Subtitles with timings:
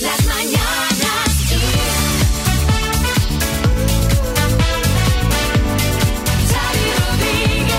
[0.00, 1.60] Las mañanas Kiss.
[6.50, 7.72] Xavi Rodríguez.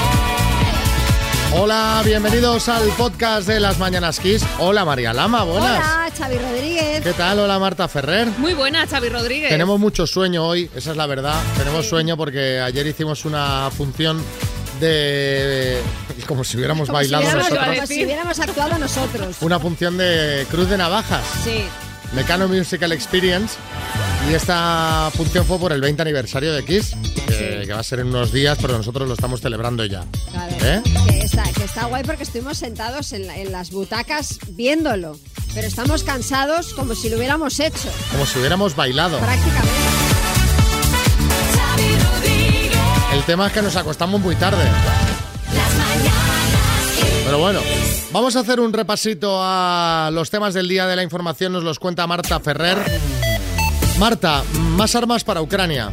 [1.54, 4.44] Hola, bienvenidos al podcast de las Mañanas Kiss.
[4.60, 5.78] Hola María Lama, buenas.
[5.78, 7.02] Hola, Xavi Rodríguez.
[7.04, 7.40] ¿Qué tal?
[7.40, 8.28] Hola Marta Ferrer.
[8.38, 9.50] Muy buena, Xavi Rodríguez.
[9.50, 11.40] Tenemos mucho sueño hoy, esa es la verdad.
[11.58, 14.24] Tenemos sueño porque ayer hicimos una función
[14.80, 15.82] de...
[16.28, 17.76] como si hubiéramos Como si bailado hubiéramos- nosotros.
[17.76, 19.36] como si hubiéramos actuado nosotros.
[19.42, 21.64] Una función de Cruz de Navajas, Sí.
[22.14, 23.56] Mecano Musical Experience.
[24.30, 26.96] Y esta función fue por el 20 aniversario de Kiss,
[27.28, 30.04] que, que va a ser en unos días, pero nosotros lo estamos celebrando ya.
[30.32, 30.56] Claro.
[30.62, 30.82] ¿Eh?
[31.10, 35.18] Que, está, que está guay porque estuvimos sentados en, la- en las butacas viéndolo.
[35.54, 39.18] Pero estamos cansados como si lo hubiéramos hecho, Como si hubiéramos bailado.
[39.20, 39.72] prácticamente.
[43.14, 44.64] El tema es que nos acostamos muy tarde.
[47.28, 47.60] Pero bueno,
[48.14, 51.52] vamos a hacer un repasito a los temas del día de la información.
[51.52, 52.78] Nos los cuenta Marta Ferrer.
[54.00, 54.46] Marta,
[54.78, 55.92] más armas para Ucrania.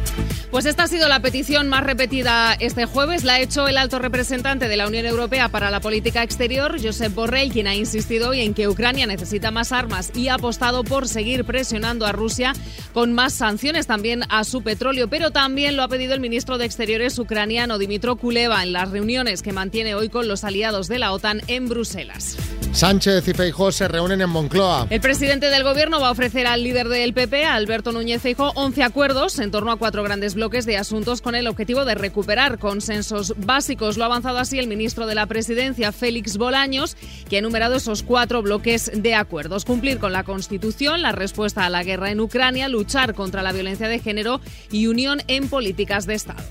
[0.55, 3.25] Pues esta ha sido la petición más repetida este jueves.
[3.25, 7.13] La ha hecho el alto representante de la Unión Europea para la Política Exterior, Josep
[7.13, 11.09] Borrell, quien ha insistido hoy en que Ucrania necesita más armas y ha apostado por
[11.09, 12.53] seguir presionando a Rusia
[12.93, 15.09] con más sanciones también a su petróleo.
[15.09, 19.41] Pero también lo ha pedido el ministro de Exteriores ucraniano, Dimitro Kuleva, en las reuniones
[19.41, 22.37] que mantiene hoy con los aliados de la OTAN en Bruselas.
[22.71, 24.87] Sánchez y Feijóo se reúnen en Moncloa.
[24.89, 28.83] El presidente del gobierno va a ofrecer al líder del PP, Alberto Núñez Feijóo, 11
[28.83, 33.33] acuerdos en torno a cuatro grandes bloques de asuntos con el objetivo de recuperar consensos
[33.35, 33.97] básicos.
[33.97, 36.95] Lo ha avanzado así el ministro de la Presidencia, Félix Bolaños,
[37.27, 39.65] que ha enumerado esos cuatro bloques de acuerdos.
[39.65, 43.87] Cumplir con la Constitución, la respuesta a la guerra en Ucrania, luchar contra la violencia
[43.87, 44.39] de género
[44.71, 46.43] y unión en políticas de Estado.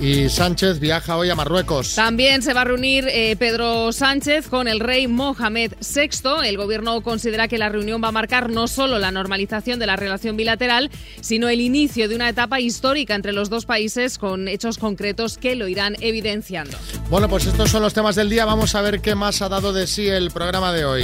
[0.00, 1.94] Y Sánchez viaja hoy a Marruecos.
[1.94, 6.46] También se va a reunir eh, Pedro Sánchez con el rey Mohamed VI.
[6.46, 9.96] El gobierno considera que la reunión va a marcar no solo la normalización de la
[9.96, 14.78] relación bilateral, sino el inicio de una etapa histórica entre los dos países con hechos
[14.78, 16.76] concretos que lo irán evidenciando.
[17.10, 18.44] Bueno, pues estos son los temas del día.
[18.44, 21.02] Vamos a ver qué más ha dado de sí el programa de hoy.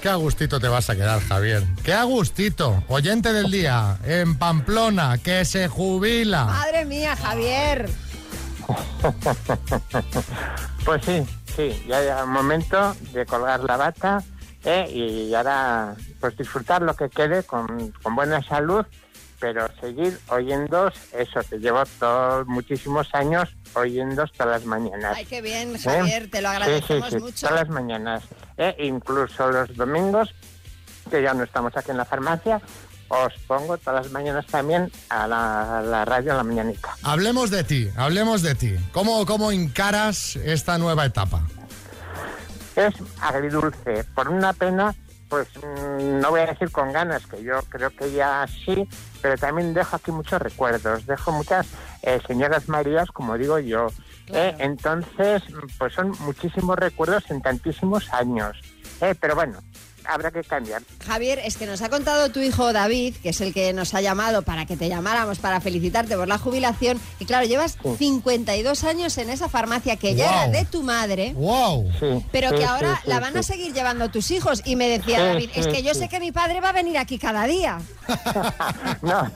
[0.00, 1.62] Qué a gustito te vas a quedar, Javier.
[1.84, 2.82] Qué a gustito.
[2.88, 6.46] Oyente del día, en Pamplona, que se jubila.
[6.46, 7.88] Madre mía, Javier.
[10.84, 11.22] Pues sí,
[11.54, 14.24] sí, ya llega el momento de colgar la bata
[14.64, 14.90] ¿eh?
[14.90, 18.84] y ahora pues disfrutar lo que quede con, con buena salud,
[19.40, 25.16] pero seguir oyendo eso que llevo todos muchísimos años oyendo todas las mañanas.
[25.16, 25.78] Ay, qué bien, ¿eh?
[25.78, 27.48] Javier, te lo agradecemos sí, sí, mucho.
[27.48, 28.22] todas las mañanas,
[28.58, 28.76] ¿eh?
[28.78, 30.28] incluso los domingos,
[31.10, 32.60] que ya no estamos aquí en la farmacia,
[33.08, 36.94] os pongo todas las mañanas también a la, a la radio en la mañanica.
[37.02, 38.76] Hablemos de ti, hablemos de ti.
[38.92, 41.42] ¿Cómo, cómo encaras esta nueva etapa?
[42.76, 44.04] es agridulce.
[44.14, 44.94] Por una pena,
[45.30, 48.86] pues mm, no voy a decir con ganas, que yo creo que ya sí,
[49.22, 51.68] pero también dejo aquí muchos recuerdos, dejo muchas
[52.02, 53.86] eh, señoras Marías, como digo yo.
[54.26, 55.42] Eh, entonces,
[55.78, 58.60] pues son muchísimos recuerdos en tantísimos años.
[59.00, 59.60] Eh, pero bueno,
[60.04, 60.82] habrá que cambiar.
[61.06, 64.00] Javier, es que nos ha contado tu hijo David, que es el que nos ha
[64.00, 67.00] llamado para que te llamáramos para felicitarte por la jubilación.
[67.18, 71.32] Y claro, llevas 52 años en esa farmacia que ya era de tu madre.
[71.34, 71.90] ¡Wow!
[71.98, 73.52] Sí, Pero sí, que sí, ahora sí, la van a sí.
[73.52, 74.62] seguir llevando tus hijos.
[74.64, 76.00] Y me decía Sí, David, es sí, que yo sí.
[76.00, 77.78] sé que mi padre va a venir aquí cada día.
[79.02, 79.30] no,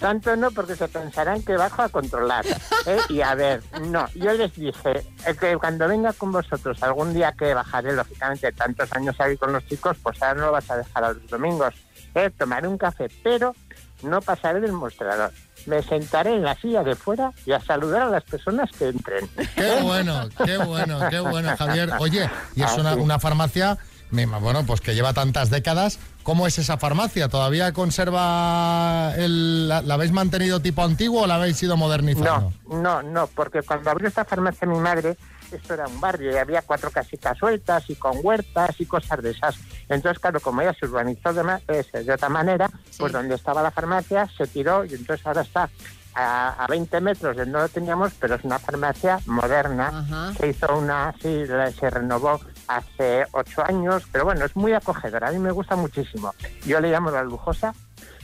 [0.00, 2.44] tanto no, porque se pensarán que bajo a controlar.
[2.86, 2.98] ¿eh?
[3.08, 5.04] Y a ver, no, yo les dije
[5.40, 9.66] que cuando venga con vosotros algún día que bajaré, lógicamente, tantos años aquí con los
[9.66, 11.74] chicos, pues ahora no lo vas a dejar a los domingos.
[12.14, 12.30] ¿eh?
[12.36, 13.54] Tomaré un café, pero
[14.02, 15.32] no pasaré del mostrador.
[15.66, 19.28] Me sentaré en la silla de fuera y a saludar a las personas que entren.
[19.54, 21.90] Qué bueno, qué bueno, qué bueno, Javier.
[21.98, 23.76] Oye, y es Ah, una, una farmacia,
[24.10, 25.98] bueno, pues que lleva tantas décadas.
[26.22, 27.28] ¿Cómo es esa farmacia?
[27.28, 32.52] ¿Todavía conserva el, la, la habéis mantenido tipo antiguo o la habéis ido modernizando?
[32.68, 35.16] No, no, no, porque cuando abrió esta farmacia mi madre,
[35.50, 39.30] esto era un barrio y había cuatro casitas sueltas y con huertas y cosas de
[39.30, 39.56] esas.
[39.88, 43.62] Entonces, claro, como ella se urbanizó de, ma- eh, de otra manera, pues donde estaba
[43.62, 45.70] la farmacia se tiró y entonces ahora está
[46.14, 49.88] a, a 20 metros de donde lo teníamos, pero es una farmacia moderna.
[49.88, 50.34] Ajá.
[50.38, 51.44] Se hizo una, sí,
[51.80, 56.34] se renovó hace ocho años, pero bueno, es muy acogedora, a mí me gusta muchísimo.
[56.64, 57.74] Yo le llamo la lujosa.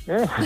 [0.06, 0.26] ¿eh?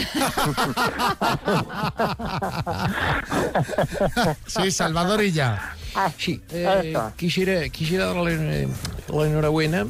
[4.46, 5.74] Sí, Salvador y ya.
[6.00, 8.68] Ah, Sí, eh, quisiera, quisiera darle eh,
[9.12, 9.86] la enhorabuena.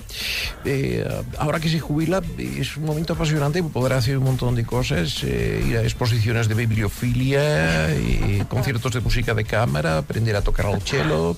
[0.65, 1.07] Eh,
[1.39, 5.63] ahora que se jubila, es un momento apasionante, podrá hacer un montón de cosas, eh,
[5.69, 10.81] ir a exposiciones de bibliofilia, y conciertos de música de cámara, aprender a tocar el
[10.81, 11.37] cello,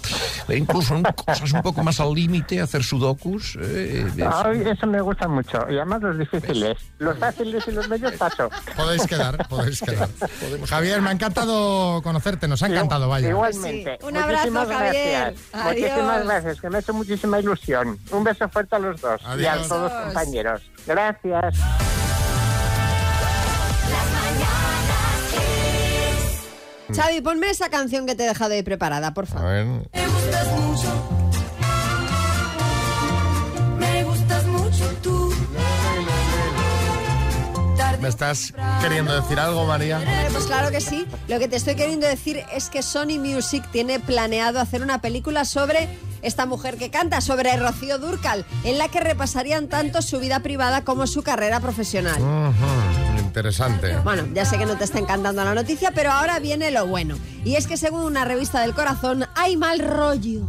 [0.48, 3.56] e incluso en cosas un poco más al límite, hacer sudokus.
[3.60, 5.58] eh, es- Ay, eso me gusta mucho.
[5.68, 6.76] Y además los difíciles.
[6.98, 8.48] Los fáciles y los medios paso.
[8.76, 10.08] Podéis quedar, podéis quedar.
[10.68, 13.28] Javier, me ha encantado conocerte, nos ha encantado, vaya.
[13.30, 13.98] Igualmente.
[14.00, 14.06] Sí.
[14.06, 15.20] Un abrazo, Muchísimas Javier.
[15.20, 15.48] gracias.
[15.52, 15.80] Adiós.
[15.90, 17.98] Muchísimas gracias, que me ha hecho muchísima ilusión.
[18.10, 20.62] Un beso fuerte a los dos y a todos los compañeros.
[20.86, 21.54] Gracias.
[26.94, 29.48] Xavi, ponme esa canción que te he dejado ahí preparada, por A favor.
[29.50, 31.19] ver, Me gustas mucho.
[38.00, 40.00] ¿Me estás queriendo decir algo, María?
[40.32, 41.06] Pues claro que sí.
[41.28, 45.44] Lo que te estoy queriendo decir es que Sony Music tiene planeado hacer una película
[45.44, 45.88] sobre
[46.22, 50.84] esta mujer que canta, sobre Rocío Durcal, en la que repasarían tanto su vida privada
[50.84, 52.20] como su carrera profesional.
[53.18, 53.96] Interesante.
[53.98, 57.16] Bueno, ya sé que no te está encantando la noticia, pero ahora viene lo bueno.
[57.44, 60.48] Y es que según una revista del corazón, hay mal rollo.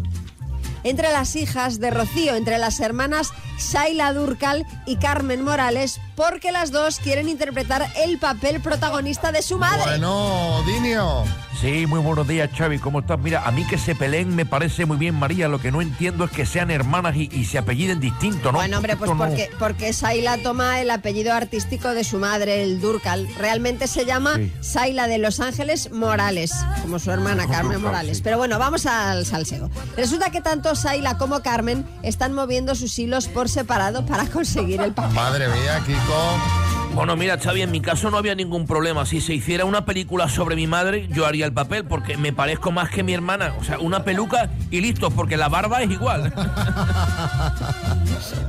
[0.84, 6.72] Entre las hijas de Rocío, entre las hermanas Shaila Durcal y Carmen Morales, porque las
[6.72, 9.84] dos quieren interpretar el papel protagonista de su madre.
[9.86, 11.24] Bueno, Dinio.
[11.60, 12.80] Sí, muy buenos días, Xavi.
[12.80, 13.20] ¿Cómo estás?
[13.20, 15.48] Mira, a mí que se peleen me parece muy bien, María.
[15.48, 18.58] Lo que no entiendo es que sean hermanas y, y se apelliden distinto, ¿no?
[18.58, 22.82] Bueno, hombre, pues no- porque, porque Saila toma el apellido artístico de su madre, el
[22.82, 23.28] Durcal.
[23.38, 24.52] Realmente se llama Sí.
[24.62, 26.52] Saila de Los Ángeles Morales,
[26.82, 28.18] como su hermana Carmen Durcal, Morales.
[28.18, 28.24] sí.
[28.24, 29.70] Pero bueno, vamos al salseo.
[29.98, 34.94] Resulta que tanto Saila como Carmen están moviendo sus hilos por separado para conseguir el
[34.94, 35.14] papel.
[35.14, 36.61] Madre mía, Kiko.
[36.94, 39.06] Bueno, mira, Xavi, en mi caso no había ningún problema.
[39.06, 42.72] Si se hiciera una película sobre mi madre, yo haría el papel porque me parezco
[42.72, 43.56] más que mi hermana.
[43.60, 46.34] O sea, una peluca y listo, porque la barba es igual.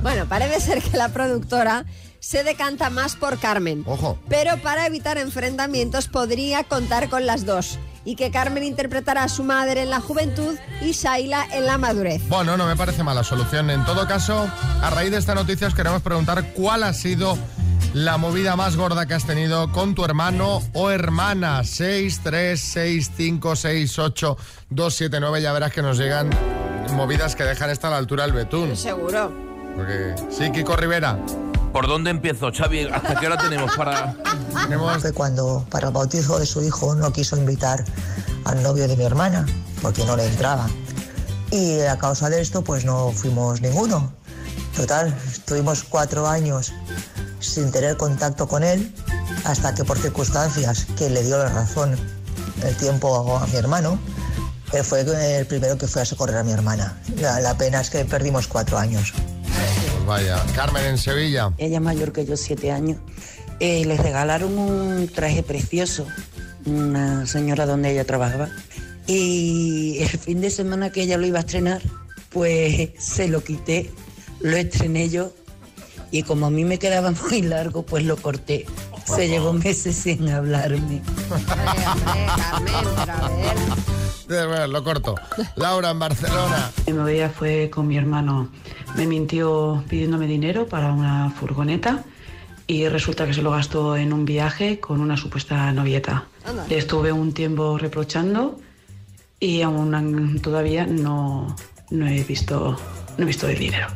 [0.03, 1.85] Bueno, parece ser que la productora
[2.19, 3.83] se decanta más por Carmen.
[3.87, 4.19] Ojo.
[4.29, 7.79] Pero para evitar enfrentamientos podría contar con las dos.
[8.05, 12.21] Y que Carmen interpretará a su madre en la juventud y Shaila en la madurez.
[12.27, 13.69] Bueno, no me parece mala solución.
[13.69, 14.49] En todo caso,
[14.81, 17.37] a raíz de esta noticia os queremos preguntar cuál ha sido
[17.93, 21.63] la movida más gorda que has tenido con tu hermano o hermana.
[21.63, 24.37] 6, 3, 6, 5, 6, 8,
[24.69, 25.41] 2, 7, 9.
[25.41, 26.29] Ya verás que nos llegan
[26.93, 28.75] movidas que dejan esta a la altura del betún.
[28.75, 29.31] Seguro.
[29.75, 31.19] Porque sí, Kiko Rivera.
[31.71, 32.83] ¿Por dónde empiezo, Xavi?
[32.85, 34.15] ¿Hasta qué hora tenemos para...?
[34.63, 37.83] Tenemos Fue cuando para el bautizo de su hijo no quiso invitar
[38.45, 39.45] al novio de mi hermana
[39.81, 40.67] porque no le entraba.
[41.49, 44.13] Y a causa de esto pues no fuimos ninguno.
[44.75, 46.73] Total, estuvimos cuatro años
[47.43, 48.91] sin tener contacto con él
[49.43, 51.95] hasta que por circunstancias que le dio la razón
[52.63, 53.99] el tiempo a mi hermano,
[54.71, 56.97] él fue el primero que fue a socorrer a mi hermana.
[57.17, 59.13] La, la pena es que perdimos cuatro años.
[59.43, 60.43] Pues vaya.
[60.55, 61.51] Carmen en Sevilla.
[61.57, 62.97] ella es mayor que yo, siete años,
[63.59, 66.07] eh, les regalaron un traje precioso,
[66.65, 68.49] una señora donde ella trabajaba,
[69.05, 71.81] y el fin de semana que ella lo iba a estrenar,
[72.29, 73.91] pues se lo quité,
[74.41, 75.33] lo estrené yo,
[76.13, 78.67] y como a mí me quedaba muy largo, pues lo corté.
[79.03, 81.01] Se llevó meses sin hablarme.
[84.27, 85.15] Bueno, lo corto.
[85.55, 86.71] Laura en Barcelona.
[86.87, 88.49] Mi movida fue con mi hermano.
[88.95, 92.03] Me mintió pidiéndome dinero para una furgoneta
[92.67, 96.25] y resulta que se lo gastó en un viaje con una supuesta novieta.
[96.69, 98.59] Le estuve un tiempo reprochando
[99.39, 101.55] y aún todavía no,
[101.89, 102.77] no he visto
[103.17, 103.87] no he visto el dinero.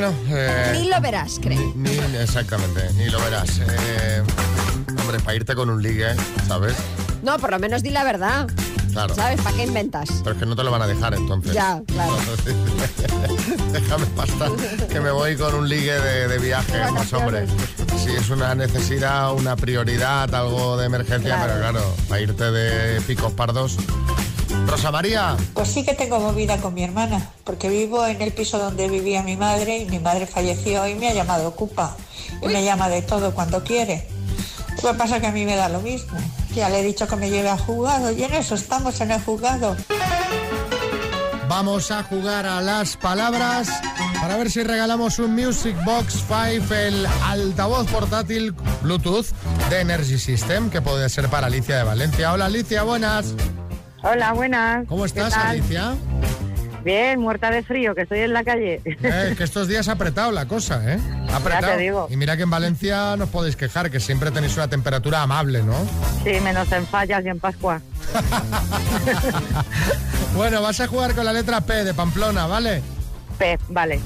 [0.00, 1.72] Bueno, eh, Ni lo verás, creo.
[1.76, 3.60] Ni, exactamente, ni lo verás.
[3.60, 4.22] Eh,
[5.00, 6.08] hombre, para irte con un ligue,
[6.48, 6.74] ¿sabes?
[7.22, 8.48] No, por lo menos di la verdad.
[8.90, 9.14] Claro.
[9.14, 9.40] ¿Sabes?
[9.40, 10.08] ¿Para qué inventas?
[10.24, 11.52] Pero es que no te lo van a dejar entonces.
[11.52, 12.16] Ya, claro.
[13.72, 14.48] Déjame pasta,
[14.90, 17.46] que me voy con un ligue de, de viaje, más hombre.
[18.02, 21.52] Si es una necesidad, una prioridad, algo de emergencia, Claro.
[21.54, 23.76] pero claro, para irte de picos pardos.
[24.66, 28.58] Rosa María, Pues sí que tengo movida con mi hermana, porque vivo en el piso
[28.58, 31.96] donde vivía mi madre y mi madre falleció y me ha llamado Ocupa.
[32.42, 34.08] Y me llama de todo cuando quiere.
[34.82, 36.18] Lo que pasa es que a mí me da lo mismo.
[36.54, 39.20] Ya le he dicho que me lleve a juzgado y en eso estamos en el
[39.22, 39.76] juzgado.
[41.48, 43.68] vamos a jugar a las palabras
[44.20, 49.26] para ver si regalamos un Music Box 5, el altavoz portátil Bluetooth
[49.70, 52.32] de Energy System, que puede ser para Alicia de Valencia.
[52.32, 53.34] Hola Alicia, buenas.
[54.04, 54.86] Hola, buenas.
[54.86, 55.34] ¿Cómo ¿Qué estás?
[55.36, 55.94] Alicia?
[56.84, 58.82] Bien, muerta de frío, que estoy en la calle.
[58.84, 60.98] Eh, que estos días ha apretado la cosa, ¿eh?
[61.30, 61.72] Ha apretado.
[61.72, 62.06] te digo.
[62.10, 65.62] Y mira que en Valencia no os podéis quejar, que siempre tenéis una temperatura amable,
[65.62, 65.74] ¿no?
[66.22, 67.80] Sí, menos en fallas y en Pascua.
[70.34, 72.82] Bueno, vas a jugar con la letra P de Pamplona, ¿vale?
[73.38, 74.00] P, vale.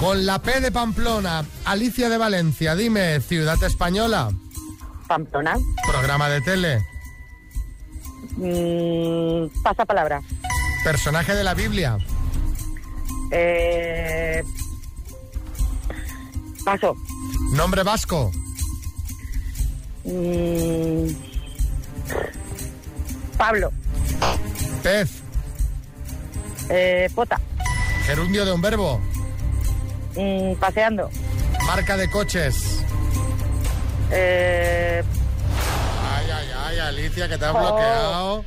[0.00, 4.30] Con la P de Pamplona, Alicia de Valencia, dime, ciudad española,
[5.06, 5.58] Pamplona.
[5.86, 6.78] programa de tele,
[8.36, 10.22] Mm, pasa palabra.
[10.84, 11.98] personaje de la Biblia,
[13.32, 14.42] Eh,
[16.64, 16.96] paso.
[17.52, 18.30] nombre vasco,
[20.04, 21.08] Mm,
[23.36, 23.70] Pablo.
[24.82, 25.10] pez,
[26.70, 27.38] Eh, pota.
[28.06, 29.00] gerundio de un verbo,
[30.16, 31.10] Mm, paseando.
[31.66, 32.78] marca de coches.
[34.12, 35.02] Eh,
[36.20, 37.58] Ay, ay, ay, Alicia, que te ha Jo.
[37.60, 38.44] bloqueado.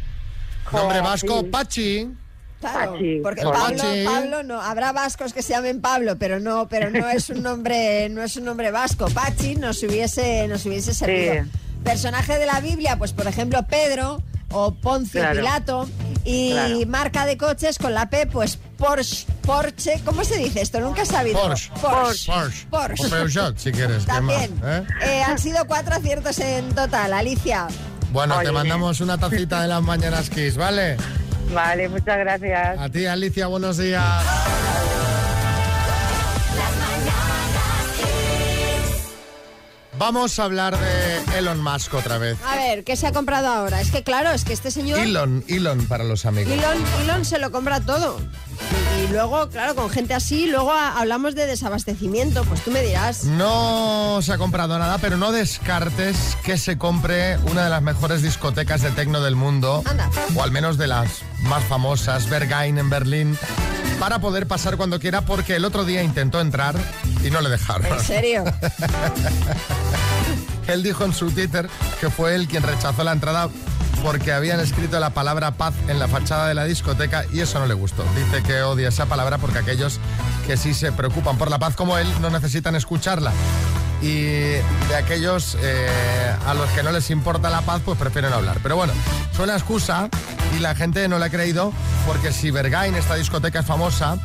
[0.72, 1.46] Nombre vasco, sí.
[1.46, 2.14] Pachi.
[2.60, 3.20] Claro, Pachi.
[3.22, 4.06] porque Pablo, Pachi.
[4.06, 8.08] Pablo no, habrá vascos que se llamen Pablo, pero no, pero no es un nombre,
[8.10, 9.08] no es un nombre vasco.
[9.10, 11.44] Pachi nos hubiese, nos hubiese servido.
[11.44, 11.52] Sí.
[11.84, 14.22] Personaje de la Biblia, pues por ejemplo Pedro
[14.54, 15.40] o Poncio Claro.
[15.40, 15.90] Pilato
[16.24, 16.80] y Claro.
[16.88, 20.80] marca de coches con la P, pues Porsche, Porsche, ¿cómo se dice esto?
[20.80, 21.42] Nunca he sabido.
[21.42, 21.70] Porsche.
[21.82, 22.32] Porsche.
[22.32, 22.68] Porsche.
[22.70, 23.06] Porsche.
[23.06, 24.06] O Peugeot, si quieres.
[24.06, 24.60] ¿qué más, También.
[24.64, 24.84] eh?
[25.02, 27.68] Eh, han sido cuatro aciertos en total, Alicia.
[28.12, 30.98] Bueno, te mandamos una tacita de las mañanas Kiss, ¿vale?
[31.54, 32.80] vale, muchas gracias.
[32.80, 34.24] A ti, Alicia, buenos días.
[39.98, 41.03] Vamos a hablar de
[41.36, 42.38] Elon Musk otra vez.
[42.48, 43.82] A ver, ¿qué se ha comprado ahora?
[43.82, 45.00] Es que claro, es que este señor...
[45.00, 46.52] Elon, Elon para los amigos.
[46.54, 48.18] Elon, Elon se lo compra todo.
[49.00, 52.82] Y, y luego, claro, con gente así, luego a- hablamos de desabastecimiento, pues tú me
[52.82, 53.24] dirás.
[53.26, 58.22] No se ha comprado nada, pero no descartes que se compre una de las mejores
[58.22, 60.10] discotecas de tecno del mundo, Anda.
[60.36, 63.38] o al menos de las más famosas, Berghain en Berlín,
[64.00, 66.76] para poder pasar cuando quiera, porque el otro día intentó entrar
[67.24, 67.86] y no le dejaron.
[67.88, 68.44] ¿En serio?
[70.68, 73.50] Él dijo en su Twitter que fue él quien rechazó la entrada
[74.04, 77.66] porque habían escrito la palabra paz en la fachada de la discoteca y eso no
[77.66, 78.04] le gustó.
[78.16, 80.00] Dice que odia esa palabra porque aquellos
[80.46, 83.32] que sí se preocupan por la paz como él no necesitan escucharla.
[84.02, 88.58] Y de aquellos eh, a los que no les importa la paz, pues prefieren hablar.
[88.62, 88.92] Pero bueno,
[89.34, 90.10] suena excusa
[90.56, 91.72] y la gente no le ha creído
[92.06, 94.18] porque si Bergain, esta discoteca es famosa,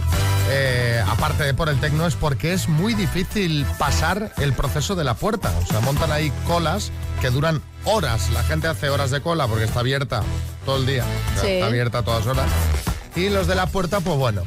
[0.50, 5.04] eh, aparte de por el tecno, es porque es muy difícil pasar el proceso de
[5.04, 5.52] la puerta.
[5.62, 8.30] O sea, montan ahí colas que duran horas.
[8.30, 10.22] La gente hace horas de cola porque está abierta
[10.64, 11.04] todo el día.
[11.40, 11.46] Sí.
[11.48, 12.46] Está abierta a todas horas.
[13.16, 14.42] Y los de la puerta, pues bueno,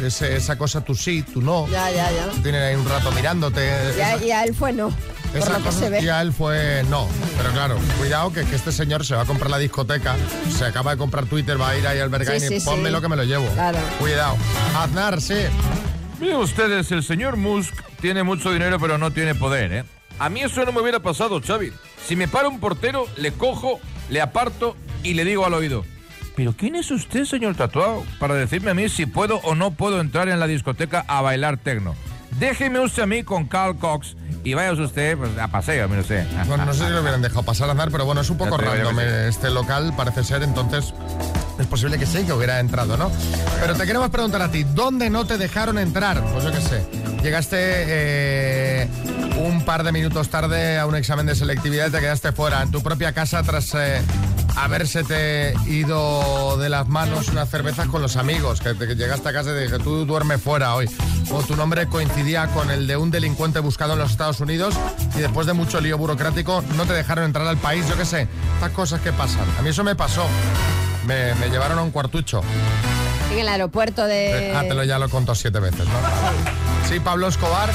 [0.00, 1.66] ese- esa cosa tú sí, tú no.
[1.68, 2.28] Ya, ya, ya.
[2.42, 3.66] Tienen ahí un rato mirándote.
[3.96, 4.92] Ya, Esa- y a él fue no,
[5.32, 6.02] por esa lo que cosa se ve.
[6.02, 7.08] y a él fue no.
[7.36, 10.16] Pero claro, cuidado que, que este señor se va a comprar la discoteca,
[10.50, 12.92] se acaba de comprar Twitter, va a ir ahí al Bergain Sí, y ponme sí.
[12.92, 13.46] lo que me lo llevo.
[13.54, 13.78] Claro.
[13.98, 14.36] Cuidado.
[14.76, 15.34] Aznar, sí.
[16.20, 19.84] Miren ustedes, el señor Musk tiene mucho dinero pero no tiene poder, ¿eh?
[20.18, 21.72] A mí eso no me hubiera pasado, Xavi.
[22.06, 25.84] Si me para un portero, le cojo, le aparto y le digo al oído.
[26.36, 30.00] ¿Pero quién es usted, señor tatuado, para decirme a mí si puedo o no puedo
[30.00, 31.94] entrar en la discoteca a bailar tecno?
[32.38, 36.26] Déjeme usted a mí con Carl Cox y vaya usted pues, a paseo, mire usted.
[36.46, 38.96] Bueno, no sé si lo hubieran dejado pasar Aznar, pero bueno, es un poco random
[38.96, 39.02] sí.
[39.02, 40.92] eh, este local, parece ser, entonces
[41.58, 43.10] es posible que sí, que hubiera entrado, ¿no?
[43.60, 46.22] Pero te queremos preguntar a ti, ¿dónde no te dejaron entrar?
[46.32, 46.84] Pues yo qué sé,
[47.22, 48.88] llegaste eh,
[49.36, 52.70] un par de minutos tarde a un examen de selectividad y te quedaste fuera en
[52.70, 54.00] tu propia casa tras eh,
[54.56, 59.32] habérsete ido de las manos unas cervezas con los amigos, que, te- que llegaste a
[59.32, 60.88] casa y te dije, tú duerme fuera hoy.
[61.30, 64.74] O tu nombre coincidía con el de un delincuente buscado en los Estados Unidos
[65.16, 68.28] y después de mucho lío burocrático no te dejaron entrar al país, yo qué sé,
[68.54, 69.44] estas cosas que pasan.
[69.58, 70.26] A mí eso me pasó.
[71.06, 72.42] Me, me llevaron a un cuartucho.
[73.32, 74.52] En el aeropuerto de...
[74.54, 76.88] Ah, te lo ya lo contó siete veces, ¿no?
[76.88, 77.70] Sí, Pablo Escobar.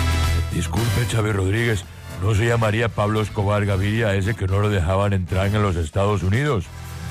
[0.54, 1.84] Disculpe, Chávez Rodríguez,
[2.22, 6.24] ¿no se llamaría Pablo Escobar Gaviria ese que no lo dejaban entrar en los Estados
[6.24, 6.66] Unidos?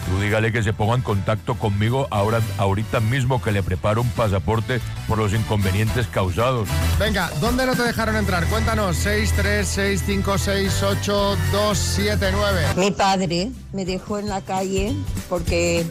[0.07, 4.11] Tú dígale que se ponga en contacto conmigo ahora, ahorita mismo que le preparo un
[4.11, 6.69] pasaporte por los inconvenientes causados.
[6.99, 8.47] Venga, ¿dónde no te dejaron entrar?
[8.47, 12.67] Cuéntanos, 6, 3, 6, 5, 6, 8, 2, 7, 9.
[12.77, 14.95] Mi padre me dejó en la calle
[15.29, 15.85] porque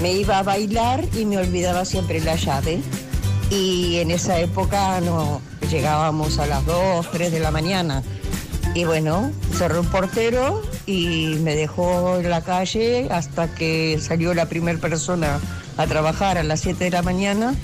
[0.00, 2.80] me iba a bailar y me olvidaba siempre la llave.
[3.50, 5.40] Y en esa época no
[5.72, 8.02] llegábamos a las 2, 3 de la mañana.
[8.74, 14.46] Y bueno, cerró un portero y me dejó en la calle hasta que salió la
[14.46, 15.38] primera persona
[15.76, 17.54] a trabajar a las 7 de la mañana.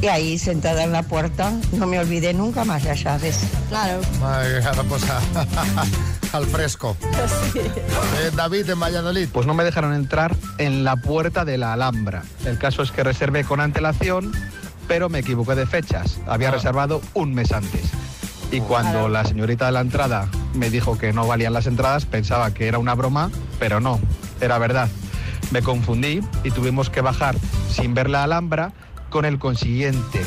[0.00, 3.38] Y ahí sentada en la puerta no me olvidé nunca más las llaves.
[3.68, 4.00] Claro.
[4.20, 6.96] Madre, ahora pues a- al fresco.
[7.04, 9.28] Eh, David, en Valladolid.
[9.32, 12.24] Pues no me dejaron entrar en la puerta de la Alhambra.
[12.44, 14.32] El caso es que reservé con antelación,
[14.88, 16.20] pero me equivoqué de fechas.
[16.26, 17.90] Había reservado un mes antes.
[18.50, 22.52] Y cuando la señorita de la entrada me dijo que no valían las entradas, pensaba
[22.52, 23.98] que era una broma, pero no,
[24.40, 24.88] era verdad.
[25.50, 27.34] Me confundí y tuvimos que bajar
[27.70, 28.72] sin ver la Alhambra,
[29.12, 30.24] con el consiguiente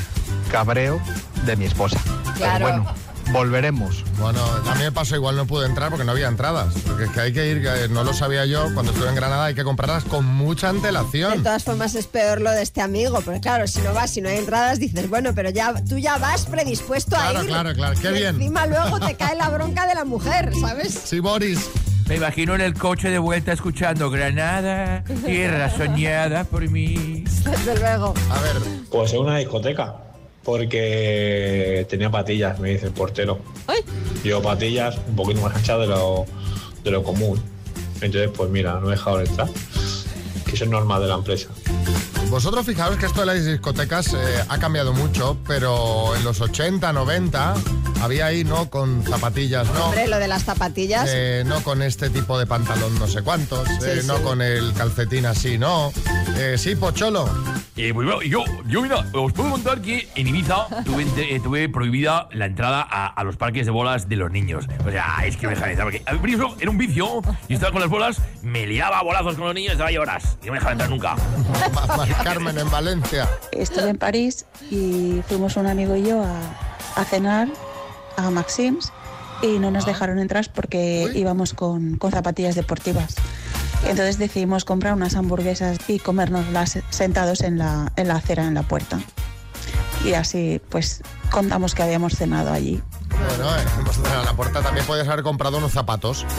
[0.52, 1.02] cabreo
[1.46, 2.00] de mi esposa.
[2.38, 2.86] Pero bueno,
[3.32, 4.03] volveremos.
[4.20, 6.74] Bueno, a mí me pasó igual, no pude entrar porque no había entradas.
[6.88, 9.46] Porque es que hay que ir, que no lo sabía yo, cuando estuve en Granada
[9.46, 11.44] hay que comprarlas con mucha De antelación.
[11.44, 14.29] todas formas es peor lo de este amigo, porque claro, si no vas, si no
[14.29, 17.50] hay entradas, dices, bueno, pero ya tú ya vas predispuesto Claro, a ir.
[17.50, 18.36] claro, claro, qué Y bien.
[18.36, 20.94] Encima luego te cae la bronca de la mujer, ¿sabes?
[21.05, 21.70] Sí, Boris.
[22.08, 27.24] Me imagino en el coche de vuelta escuchando Granada, tierra soñada por mí.
[27.44, 28.13] Desde luego.
[28.29, 28.58] A ver.
[28.91, 29.96] Pues en una discoteca,
[30.46, 33.40] porque tenía patillas, me dice el portero.
[34.24, 36.25] Yo patillas un poquito más anchas de lo,
[36.84, 37.42] de lo común.
[38.02, 39.50] Entonces, pues mira, no he dejado de entrar.
[40.46, 41.50] Que eso es normal de la empresa.
[42.30, 46.94] Vosotros fijaos que esto de las discotecas eh, ha cambiado mucho, pero en los 80,
[46.94, 47.56] 90
[48.02, 48.70] había ahí, ¿no?
[48.70, 49.86] Con zapatillas, ¿no?
[49.86, 51.10] Hombre, lo de las zapatillas.
[51.12, 54.74] Eh, no con este tipo de pantalón no sé cuántos, Sí, eh, no con el
[54.74, 55.92] calcetín así, no.
[56.38, 57.30] Eh, sí, Pocholo.
[57.77, 61.67] Eh, pues bueno, yo, yo mira, os puedo contar que en Ibiza tuve, eh, tuve
[61.67, 64.65] prohibida la entrada a, a los parques de bolas de los niños.
[64.88, 67.74] O sea, es que me dejan entrar porque al principio era un vicio y estaba
[67.74, 70.53] con las bolas, me liaba a bolazos con los niños, estaba ahí horas y no
[70.53, 71.15] me dejaban entrar nunca.
[71.98, 73.27] Mari Carmen en Valencia.
[73.51, 76.39] Estuve en París y fuimos un amigo y yo a,
[76.96, 77.50] a cenar
[78.15, 78.94] a Maxims
[79.41, 83.15] y no nos dejaron entrar porque íbamos con, con zapatillas deportivas.
[83.86, 88.63] Entonces decidimos comprar unas hamburguesas y comérnoslas sentados en la, en la acera, en la
[88.63, 89.00] puerta.
[90.04, 91.01] Y así pues
[91.32, 92.82] contamos que habíamos cenado allí.
[93.38, 96.25] Bueno, eh, hemos entrado a la puerta también puedes haber comprado unos zapatos.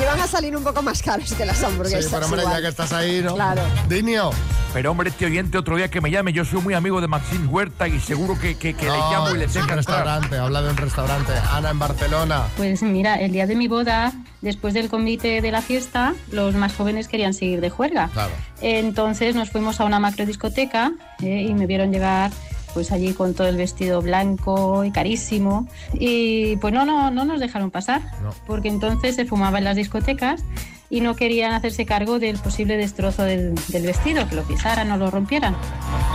[0.00, 2.04] Y van a salir un poco más caros que las hamburguesas.
[2.04, 2.56] Sí, pero hombre, igual.
[2.56, 3.34] ya que estás ahí, ¿no?
[3.34, 3.62] Claro.
[3.88, 4.30] Dinio.
[4.72, 7.52] Pero hombre, este oyente otro día que me llame, yo soy muy amigo de Maxim
[7.52, 9.76] Huerta y seguro que, que, que le No, llamo y le un tengo entrar.
[9.76, 11.32] restaurante, habla de un restaurante.
[11.52, 12.42] Ana en Barcelona.
[12.56, 16.74] Pues mira, el día de mi boda, después del convite de la fiesta, los más
[16.74, 18.08] jóvenes querían seguir de juerga.
[18.12, 18.32] Claro.
[18.62, 20.92] Entonces nos fuimos a una macro discoteca
[21.22, 22.30] eh, y me vieron llegar
[22.74, 25.66] pues allí con todo el vestido blanco y carísimo.
[25.94, 28.02] Y pues no, no, no nos dejaron pasar,
[28.46, 30.42] porque entonces se fumaba en las discotecas
[30.92, 34.98] y no querían hacerse cargo del posible destrozo del, del vestido, que lo pisaran o
[34.98, 35.56] lo rompieran.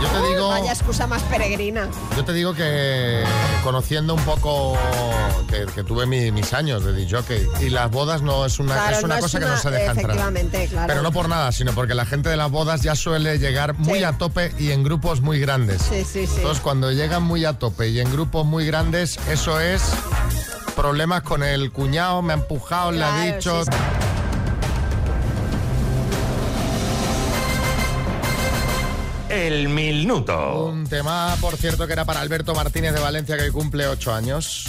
[0.00, 1.88] Yo te digo, Vaya excusa más peregrina.
[2.16, 3.24] yo te digo que
[3.64, 4.78] conociendo un poco
[5.50, 7.18] que, que tuve mi- mis años de DJ
[7.60, 9.70] y las bodas no es una, Claro, es una no es cosa que no se
[9.72, 9.98] deja entrar.
[10.04, 10.86] efectivamente, claro.
[10.86, 14.04] Pero no por nada, sino porque la gente de las bodas ya suele llegar muy
[14.04, 15.82] a tope y en grupos muy grandes.
[15.82, 16.34] Sí, sí, sí.
[16.36, 19.82] Entonces, cuando llegan muy a tope y en grupos muy grandes, eso es
[20.76, 23.64] problemas con el cuñado, me ha empujado, le ha Claro, dicho.
[23.64, 23.97] sí, sí.
[29.48, 30.66] El minuto.
[30.66, 34.12] Un tema, por cierto, que era para Alberto Martínez de Valencia, que hoy cumple ocho
[34.12, 34.66] años.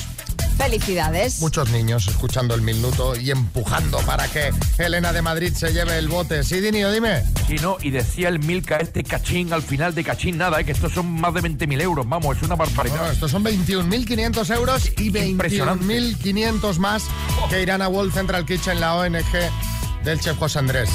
[0.58, 1.42] Felicidades.
[1.42, 6.08] Muchos niños escuchando el minuto y empujando para que Elena de Madrid se lleve el
[6.08, 6.46] bote.
[6.46, 7.26] Sí, Dinio, dime.
[7.46, 10.72] Sí, no, y decía el Milka este cachín, al final de cachín nada, eh, que
[10.72, 13.00] estos son más de 20.000 euros, vamos, es una barbaridad.
[13.00, 15.84] Bueno, estos son 21.500 euros y Impresionante.
[15.86, 17.04] 21.500 más
[17.50, 19.26] que irán a World Central Kitchen, la ONG
[20.06, 20.90] del chef José Andrés.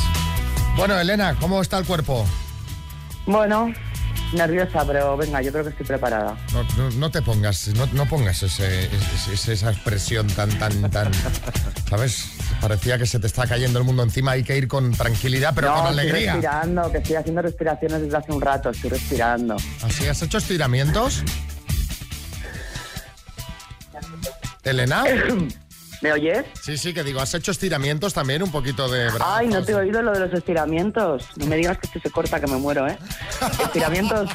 [0.74, 2.26] Bueno, Elena, ¿cómo está el cuerpo?
[3.26, 3.72] Bueno,
[4.34, 6.36] nerviosa, pero venga, yo creo que estoy preparada.
[6.52, 8.90] No, no- no te pongas, no, no pongas ese-
[9.50, 11.10] esa expresión tan, tan, tan.
[11.88, 12.30] ¿Sabes?
[12.60, 14.32] Parecía que se te está cayendo el mundo encima.
[14.32, 16.32] Hay que ir con tranquilidad, pero no, con estoy alegría.
[16.34, 19.56] respirando, que estoy haciendo respiraciones desde hace un rato, estoy respirando.
[19.82, 21.22] ¿Así has hecho estiramientos?
[24.62, 25.04] ¿Elena?
[26.04, 26.44] ¿Me oyes?
[26.60, 28.42] Sí, sí, que digo, ¿has hecho estiramientos también?
[28.42, 29.26] Un poquito de brazos.
[29.26, 31.28] Ay, no te he oído lo de los estiramientos.
[31.36, 32.98] No me digas que esto se corta, que me muero, ¿eh?
[33.64, 34.28] Estiramientos.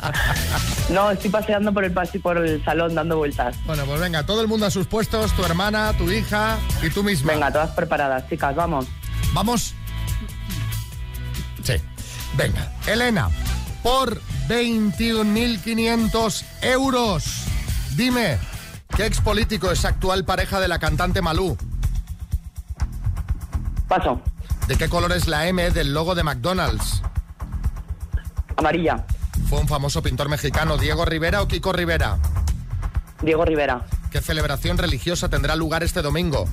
[0.90, 3.56] no, estoy paseando por el pasi por el salón dando vueltas.
[3.64, 7.02] Bueno, pues venga, todo el mundo a sus puestos, tu hermana, tu hija y tú
[7.02, 7.32] misma.
[7.32, 8.84] Venga, todas preparadas, chicas, vamos.
[9.32, 9.72] ¿Vamos?
[11.64, 11.76] Sí.
[12.36, 13.30] Venga, Elena,
[13.82, 17.24] por 21.500 euros,
[17.96, 18.36] dime,
[18.94, 21.56] ¿qué expolítico es actual pareja de la cantante Malú?
[23.88, 24.20] Paso.
[24.68, 27.02] ¿De qué color es la M del logo de McDonald's?
[28.56, 29.04] Amarilla.
[29.48, 32.18] ¿Fue un famoso pintor mexicano, Diego Rivera o Kiko Rivera?
[33.22, 33.86] Diego Rivera.
[34.10, 36.46] ¿Qué celebración religiosa tendrá lugar este domingo?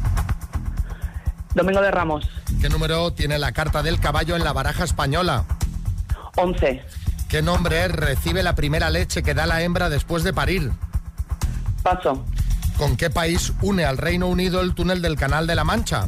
[1.56, 2.30] Domingo de Ramos.
[2.62, 5.46] ¿Qué número tiene la carta del caballo en la baraja española?
[6.36, 6.84] 11.
[7.30, 10.72] ¿Qué nombre recibe la primera leche que da la hembra después de parir?
[11.84, 12.26] Paso.
[12.78, 16.08] ¿Con qué país une al Reino Unido el túnel del Canal de la Mancha?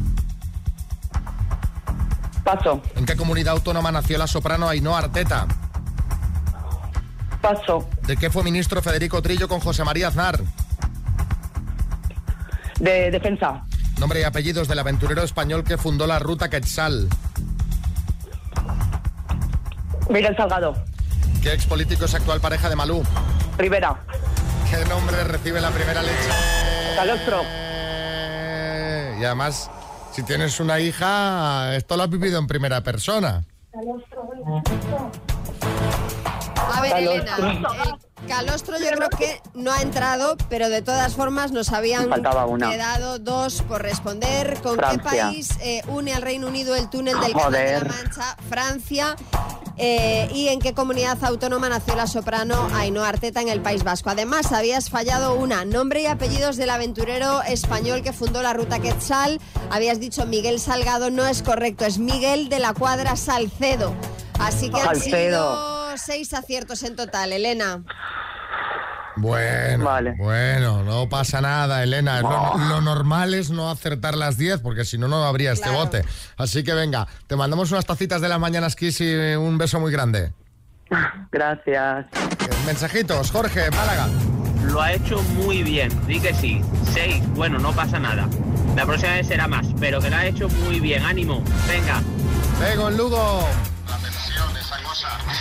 [2.43, 2.81] Paso.
[2.95, 5.47] ¿En qué comunidad autónoma nació la soprano Ainhoa Arteta?
[7.41, 7.88] Paso.
[8.07, 10.39] ¿De qué fue ministro Federico Trillo con José María Aznar?
[12.79, 13.63] De defensa.
[13.99, 17.09] Nombre y apellidos del aventurero español que fundó la ruta Quetzal.
[20.09, 20.75] Miguel Salgado.
[21.41, 23.03] ¿Qué ex político es actual pareja de Malú?
[23.57, 23.95] Rivera.
[24.95, 26.29] ¿Qué nombre recibe la primera leche?
[26.95, 27.41] Calostro.
[29.19, 29.69] Y además,
[30.13, 33.43] si tienes una hija, esto lo has vivido en primera persona.
[36.73, 41.51] A ver, Elena, el calostro yo creo que no ha entrado, pero de todas formas
[41.51, 42.10] nos habían
[42.58, 44.62] quedado dos por responder.
[44.63, 45.12] ¿Con Francia.
[45.12, 47.84] qué país eh, une al Reino Unido el túnel del Canal de la.
[47.84, 48.38] Mancha?
[48.47, 49.15] Francia.
[49.77, 54.09] Eh, ¿Y en qué comunidad autónoma nació la soprano Ainhoa Arteta en el País Vasco?
[54.09, 55.65] Además, habías fallado una.
[55.65, 59.39] Nombre y apellidos del aventurero español que fundó la ruta Quetzal.
[59.69, 63.93] Habías dicho Miguel Salgado, no es correcto, es Miguel de la Cuadra Salcedo.
[64.39, 65.11] Así que han Salcedo.
[65.11, 67.83] sido seis aciertos en total, Elena.
[69.17, 72.21] Bueno, bueno, no pasa nada, Elena.
[72.21, 76.04] Lo, lo normal es no acertar las 10, porque si no, no habría este bote.
[76.38, 79.91] Así que venga, te mandamos unas tacitas de las mañanas Kiss y un beso muy
[79.91, 80.34] grande.
[81.32, 82.06] Gracias.
[82.65, 84.08] Mensajitos, Jorge, Málaga.
[84.71, 86.62] Lo ha hecho muy bien, di que sí.
[86.91, 88.28] Seis, bueno, no pasa nada.
[88.75, 91.04] La próxima vez será más, pero que lo ha hecho muy bien.
[91.04, 92.01] Ánimo, venga.
[92.60, 93.47] Vengo en Lugo.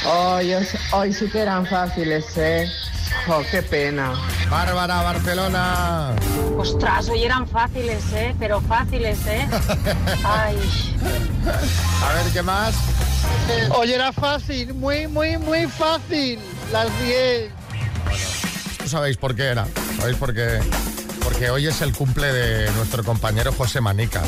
[0.07, 0.55] Hoy,
[0.93, 2.69] hoy sí que eran fáciles, ¿eh?
[3.29, 4.13] Oh, qué pena.
[4.51, 6.15] Bárbara, Barcelona.
[6.59, 8.35] Ostras, hoy eran fáciles, ¿eh?
[8.39, 9.49] Pero fáciles, ¿eh?
[10.25, 10.57] Ay.
[12.03, 12.75] A ver, ¿qué más?
[13.77, 16.39] Hoy era fácil, muy, muy, muy fácil.
[16.73, 17.53] Las 10.
[18.79, 19.67] Tú sabéis por qué era.
[19.99, 20.61] ¿Sabéis por qué?
[21.25, 24.25] Porque hoy es el cumple de nuestro compañero José Manicas,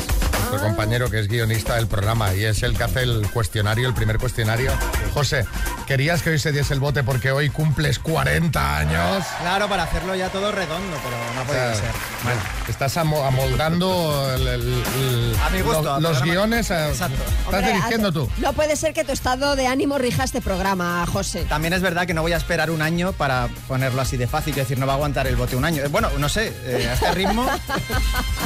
[0.49, 3.93] nuestro compañero que es guionista del programa y es el que hace el cuestionario, el
[3.93, 4.71] primer cuestionario.
[5.13, 5.45] José,
[5.85, 9.23] ¿querías que hoy se diese el bote porque hoy cumples 40 años?
[9.41, 11.91] Claro, para hacerlo ya todo redondo, pero no podido O sea, ser.
[12.23, 16.71] Bueno, estás amo- amoldando el- el- el- A mi gusto, lo- al los guiones.
[16.71, 17.11] a- Estás
[17.45, 18.29] Hombre, dirigiendo tú.
[18.39, 21.45] No puede ser que tu estado de ánimo rija este programa, José.
[21.45, 24.51] También es verdad que no voy a esperar un año para ponerlo así de fácil,
[24.51, 25.83] es decir, no va a aguantar el bote un año.
[25.83, 27.47] Eh, Bueno, no sé, eh, a este ritmo.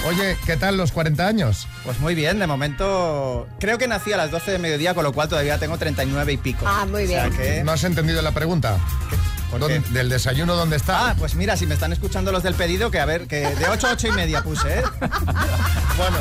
[0.08, 1.68] Oye, ¿qué tal los 40 años?
[1.84, 3.48] Pues muy bien, de momento.
[3.60, 6.38] Creo que nací a las 12 de mediodía, con lo cual todavía tengo 39 y
[6.38, 6.66] pico.
[6.68, 8.78] Ah, muy O sea que- ¿No has entendido la pregunta?
[9.60, 11.10] ¿Dónde- ¿Del desayuno dónde está?
[11.10, 13.68] Ah, pues mira, si me están escuchando los del pedido, que a ver, que de
[13.70, 14.84] 8 a 8 y media puse, ¿eh?
[15.98, 16.18] Bueno,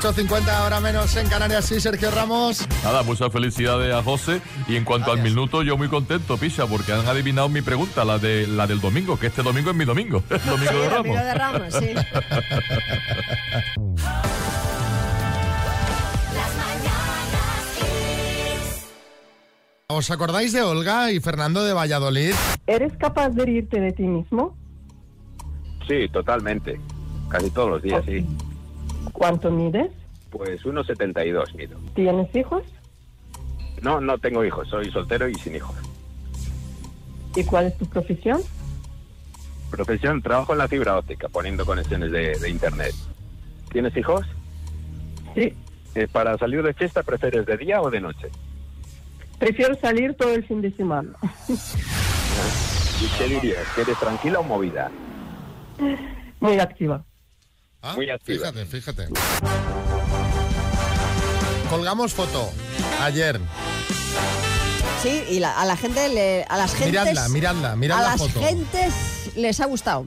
[0.00, 2.66] 8.50 ahora menos en Canarias, sí, Sergio Ramos.
[2.84, 4.40] Nada, muchas felicidades a José.
[4.68, 8.18] Y en cuanto al minuto, yo muy contento, Pisha, porque han adivinado mi pregunta, la
[8.18, 10.22] de la del domingo, que este domingo es mi domingo.
[10.30, 11.06] El domingo de Ramos.
[11.06, 11.94] Domingo de Ramos, sí.
[19.98, 22.32] ¿Os acordáis de Olga y Fernando de Valladolid?
[22.68, 24.56] ¿Eres capaz de reírte de ti mismo?
[25.88, 26.80] Sí, totalmente.
[27.28, 28.24] Casi todos los días, sí.
[29.12, 29.90] ¿Cuánto mides?
[30.30, 31.76] Pues 1,72 mido.
[31.96, 32.62] ¿Tienes hijos?
[33.82, 35.74] No, no tengo hijos, soy soltero y sin hijos.
[37.34, 38.40] ¿Y cuál es tu profesión?
[39.68, 42.94] Profesión, trabajo en la fibra óptica, poniendo conexiones de, de internet.
[43.72, 44.24] ¿Tienes hijos?
[45.34, 45.52] Sí.
[45.96, 48.28] Eh, ¿Para salir de fiesta prefieres de día o de noche?
[49.38, 51.10] Prefiero salir todo el fin de semana.
[51.48, 53.64] ¿Y qué dirías?
[53.74, 54.90] ¿Que eres tranquila o movida?
[56.40, 57.04] Muy activa.
[57.94, 58.48] Muy activa.
[58.48, 59.08] Ah, Fíjate, fíjate.
[61.70, 62.50] Colgamos foto
[63.00, 63.38] ayer.
[65.02, 66.88] Sí, y la- a la gente, le- a las gentes...
[66.90, 68.40] Miradla, miradla, mirad a la las foto.
[68.40, 70.06] gentes les ha gustado.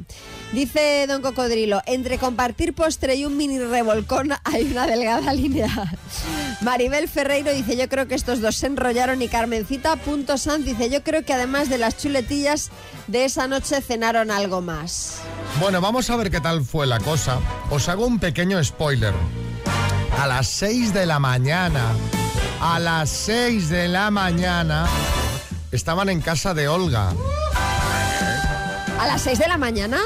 [0.52, 5.70] Dice Don Cocodrilo, entre compartir postre y un mini revolcón hay una delgada línea.
[6.62, 10.90] Maribel Ferreiro dice, yo creo que estos dos se enrollaron y Carmencita Punto Sanz dice,
[10.90, 12.70] yo creo que además de las chuletillas
[13.08, 15.20] de esa noche cenaron algo más.
[15.62, 17.40] Bueno, vamos a ver qué tal fue la cosa.
[17.70, 19.14] Os hago un pequeño spoiler.
[20.20, 21.94] A las 6 de la mañana,
[22.60, 24.86] a las 6 de la mañana,
[25.72, 27.14] estaban en casa de Olga.
[29.00, 30.00] ¿A las 6 de la mañana?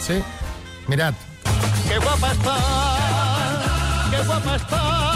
[0.00, 0.22] Sí,
[0.86, 1.12] mirad.
[1.88, 2.56] ¡Qué guapa está!
[4.10, 5.12] ¡Qué guapa está!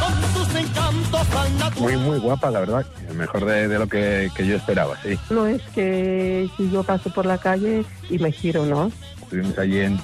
[0.00, 1.82] Con tus encantos tan.
[1.82, 2.86] Muy, muy guapa, la verdad.
[3.14, 5.18] Mejor de, de lo que, que yo esperaba, sí.
[5.30, 8.90] No es que si yo paso por la calle y me giro, ¿no?
[9.22, 10.00] Estuvimos allí en,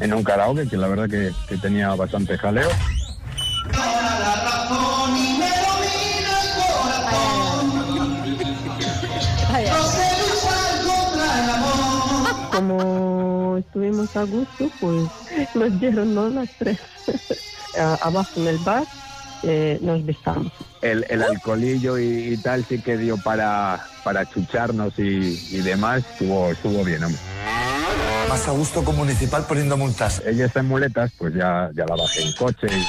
[0.00, 2.68] en un karaoke que la verdad que, que tenía bastante jaleo.
[12.52, 13.05] Como
[13.58, 15.08] estuvimos a gusto, pues
[15.54, 16.28] nos dieron ¿no?
[16.28, 16.78] las tres.
[18.02, 18.84] Abajo en el bar
[19.42, 20.50] eh, nos besamos.
[20.82, 26.04] El, el alcoholillo y, y tal sí que dio para, para chucharnos y, y demás.
[26.12, 27.20] Estuvo, estuvo bien, hombre.
[28.28, 30.22] Más a gusto con municipal poniendo multas.
[30.26, 32.66] Ella está en muletas, pues ya, ya la bajé en coche.
[32.70, 32.86] y-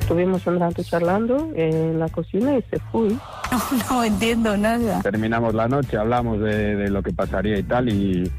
[0.00, 3.10] Estuvimos un rato charlando en la cocina y se fue.
[3.90, 5.00] No entiendo nada.
[5.02, 8.30] Terminamos la noche, hablamos de, de lo que pasaría y tal, y,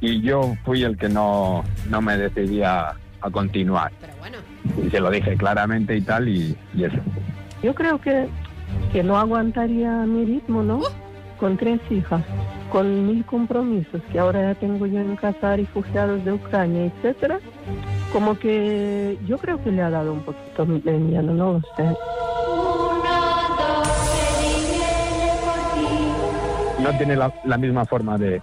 [0.00, 3.92] y yo fui el que no, no me decidía a continuar.
[4.82, 6.96] Y se lo dije claramente y tal, y, y eso.
[7.62, 8.28] Yo creo que,
[8.92, 10.80] que no aguantaría mi ritmo, ¿no?
[11.38, 12.22] Con tres hijas,
[12.70, 17.40] con mil compromisos que ahora ya tengo yo en casa, refugiados de Ucrania, etcétera.
[18.12, 21.96] Como que yo creo que le ha dado un poquito de miedo, no lo sé.
[26.84, 28.42] No tiene la, la misma forma de,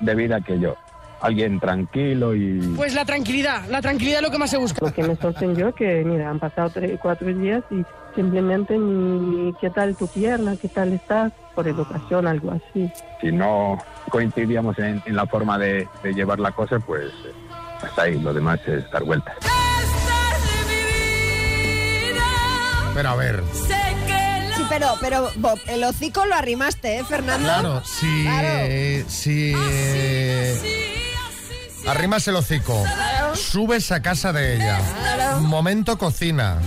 [0.00, 0.76] de vida que yo.
[1.22, 2.60] Alguien tranquilo y...
[2.76, 4.84] Pues la tranquilidad, la tranquilidad es lo que más se busca.
[4.84, 7.82] Lo que me sorprendió que, mira, han pasado tres, cuatro días y
[8.14, 12.92] simplemente ni qué tal tu pierna, qué tal estás, por educación, algo así.
[13.20, 13.78] Si no
[14.10, 17.10] coincidíamos en, en la forma de, de llevar la cosa, pues
[17.82, 18.20] hasta ahí.
[18.20, 19.34] Lo demás es dar vueltas.
[22.94, 23.42] Pero a ver,
[24.68, 27.44] pero, pero Bob, el hocico lo arrimaste, ¿eh, Fernando?
[27.46, 31.12] claro, si, eh, si eh,
[31.86, 32.84] arrimas el hocico,
[33.34, 34.78] subes a casa de ella,
[35.40, 36.58] momento cocina.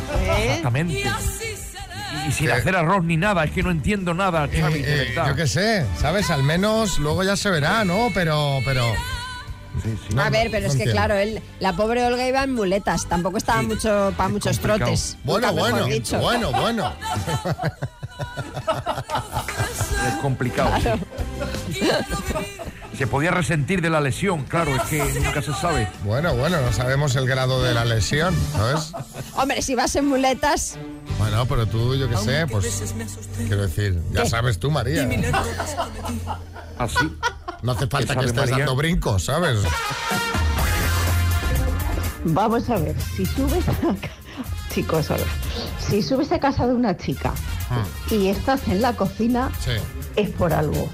[0.45, 0.93] Exactamente.
[0.93, 5.27] Y, y sin hacer arroz ni nada, es que no entiendo nada, Eh, verdad.
[5.29, 6.29] yo qué sé, ¿sabes?
[6.29, 8.09] Al menos luego ya se verá, ¿no?
[8.13, 8.93] Pero, pero...
[10.17, 10.91] a ver, pero no es que entiendo.
[10.91, 15.17] claro, él, la pobre Olga iba en muletas, tampoco estaba mucho para muchos trotes.
[15.23, 16.19] Bueno, bueno, dicho.
[16.19, 16.93] bueno, bueno.
[20.07, 20.71] Es complicado.
[20.81, 20.99] Claro.
[22.97, 25.87] Se podía resentir de la lesión, claro, es que nunca se sabe.
[26.03, 28.93] Bueno, bueno, no sabemos el grado de la lesión, ¿sabes?
[29.35, 30.77] Hombre, si vas en muletas,
[31.17, 32.93] Bueno, pero tú, yo qué sé, pues...
[33.37, 35.09] Quiero decir, ya sabes tú, María.
[36.77, 37.17] Así.
[37.63, 38.57] No hace falta ¿Qué que estés María?
[38.65, 39.59] dando brincos, ¿sabes?
[42.23, 43.73] Vamos a ver, si subes a...
[44.73, 45.25] Chicos, a ver.
[45.79, 47.33] Si subes a casa de una chica
[48.09, 49.71] y estás en la cocina, Sí.
[50.15, 50.89] es por algo.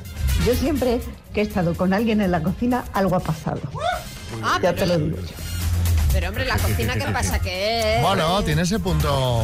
[0.45, 1.01] Yo siempre
[1.33, 3.61] que he estado con alguien en la cocina, algo ha pasado.
[4.43, 5.46] Ah, ya te lo digo yo.
[6.11, 7.39] Pero hombre, la cocina, ¿qué pasa?
[7.39, 9.43] Que Bueno, tiene ese punto...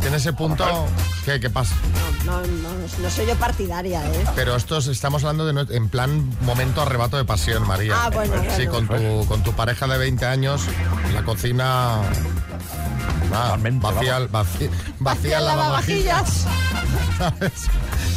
[0.00, 0.86] Tiene ese punto...
[1.24, 1.74] ¿Qué, qué pasa?
[2.26, 2.68] no, no,
[3.00, 4.24] no soy yo partidaria, ¿eh?
[4.34, 7.94] Pero estos estamos hablando de no- en plan momento arrebato de pasión, María.
[8.04, 8.88] Ah, bueno, Sí, bueno.
[8.88, 10.62] con tu, con tu pareja de 20 años,
[11.14, 12.00] la cocina...
[13.32, 16.46] ah, vacía, vacía, vacía el lavavajillas.
[17.18, 17.52] ¿Sabes?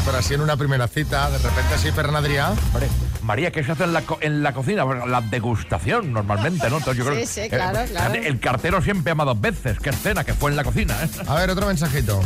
[0.05, 1.89] Pero así en una primera cita, de repente así.
[1.89, 2.87] Hombre,
[3.27, 4.85] María, ¿qué se hace en la, co- en la cocina?
[4.85, 6.77] Bueno, La degustación, normalmente, ¿no?
[6.77, 8.13] Entonces yo creo Sí, sí, claro, eh, claro.
[8.15, 9.77] El cartero siempre llama dos veces.
[9.79, 10.23] ¿Qué escena?
[10.23, 11.09] Que fue en la cocina, ¿eh?
[11.27, 12.21] A ver, otro mensajito.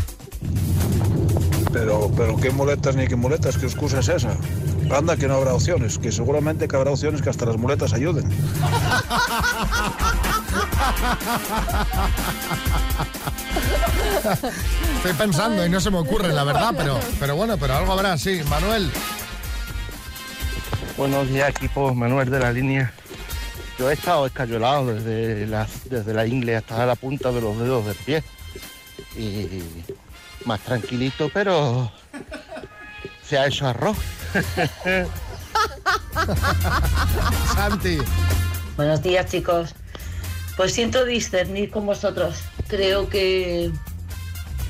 [1.73, 4.35] Pero, pero qué muletas ni qué muletas, qué excusa es esa.
[4.95, 8.29] Anda, que no habrá opciones, que seguramente que habrá opciones que hasta las muletas ayuden.
[14.97, 18.17] Estoy pensando y no se me ocurre, la verdad, pero, pero bueno, pero algo habrá,
[18.17, 18.41] sí.
[18.49, 18.91] Manuel.
[21.01, 21.95] Buenos días, equipo.
[21.95, 22.93] Manuel de la línea.
[23.79, 27.87] Yo he estado escayolado desde la, desde la ingle hasta la punta de los dedos
[27.87, 28.23] del pie.
[29.17, 29.63] Y
[30.45, 31.91] más tranquilito, pero
[33.23, 33.97] se ha hecho arroz.
[37.55, 37.97] Santi.
[38.77, 39.73] Buenos días, chicos.
[40.55, 42.43] Pues siento discernir con vosotros.
[42.67, 43.71] Creo que,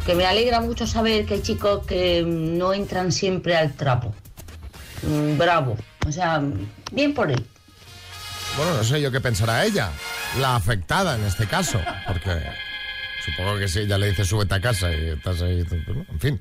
[0.06, 4.16] que me alegra mucho saber que hay chicos que no entran siempre al trapo.
[5.04, 5.76] Mm, Bravo.
[6.08, 6.42] O sea,
[6.92, 7.46] bien por él.
[8.58, 9.90] Bueno, no sé yo qué pensará ella,
[10.40, 12.44] la afectada en este caso, porque
[13.24, 15.64] supongo que si ella le dice súbete a casa y estás ahí,
[16.10, 16.40] en fin.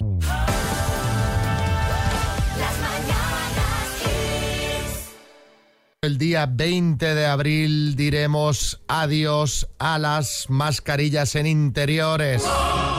[6.03, 12.43] El día 20 de abril diremos adiós a las mascarillas en interiores.
[12.43, 12.90] El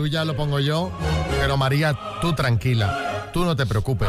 [0.00, 0.90] aleluya lo pongo yo,
[1.38, 4.08] pero María, tú tranquila, tú no te preocupes.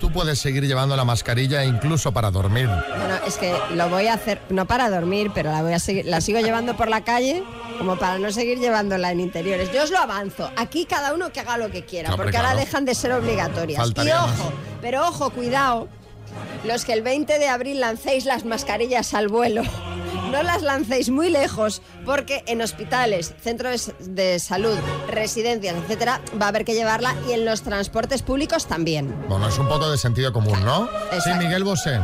[0.00, 2.68] Tú puedes seguir llevando la mascarilla incluso para dormir.
[2.96, 6.06] Bueno, es que lo voy a hacer, no para dormir, pero la voy a seguir,
[6.06, 7.44] la sigo llevando por la calle
[7.76, 9.70] como para no seguir llevándola en interiores.
[9.72, 10.50] Yo os lo avanzo.
[10.56, 13.90] Aquí cada uno que haga lo que quiera, No, porque ahora dejan de ser obligatorias.
[13.90, 14.30] Y más.
[14.38, 15.86] ojo, pero ojo, cuidado.
[16.64, 19.62] Los que el 20 de abril lancéis las mascarillas al vuelo,
[20.30, 24.76] no las lancéis muy lejos, porque en hospitales, centros de salud,
[25.08, 29.14] residencias, etcétera, va a haber que llevarla y en los transportes públicos también.
[29.28, 30.86] Bueno, es un poco de sentido común, ¿no?
[30.86, 31.44] Sí, Exacto.
[31.44, 32.00] Miguel Bosé.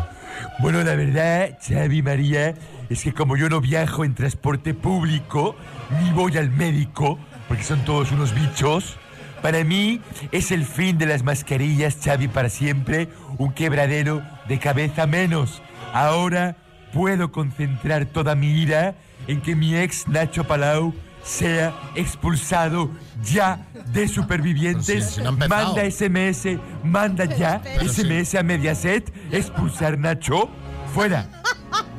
[0.58, 2.54] Bueno, la verdad, Xavi María,
[2.90, 5.54] es que como yo no viajo en transporte público,
[6.00, 8.96] ni voy al médico, porque son todos unos bichos,
[9.42, 10.00] para mí
[10.32, 13.08] es el fin de las mascarillas, Xavi, para siempre,
[13.38, 15.62] un quebradero de cabeza menos.
[15.92, 16.56] Ahora
[16.92, 18.94] puedo concentrar toda mi ira
[19.26, 22.90] en que mi ex Nacho Palau sea expulsado
[23.22, 25.04] ya de supervivientes.
[25.06, 28.02] Si- si no manda SMS, manda ya Pero sí.
[28.02, 30.48] SMS a Mediaset, expulsar Nacho,
[30.94, 31.28] fuera.